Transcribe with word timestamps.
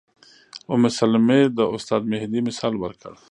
ام 0.73 0.83
سلمې 0.99 1.41
د 1.57 1.59
استاد 1.75 2.01
مهدي 2.11 2.39
مثال 2.47 2.73
ورکړ. 2.79 3.13